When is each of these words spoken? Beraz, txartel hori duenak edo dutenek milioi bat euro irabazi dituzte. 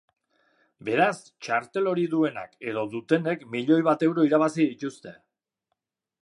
Beraz, 0.87 1.17
txartel 1.47 1.89
hori 1.91 2.05
duenak 2.13 2.57
edo 2.71 2.87
dutenek 2.95 3.45
milioi 3.57 3.79
bat 3.91 4.07
euro 4.09 4.27
irabazi 4.31 4.63
dituzte. 4.73 5.15